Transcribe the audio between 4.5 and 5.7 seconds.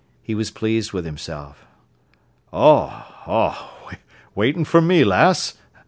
for me, lass?